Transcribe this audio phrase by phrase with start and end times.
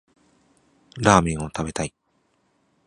[0.97, 1.93] ラーメンを食べたい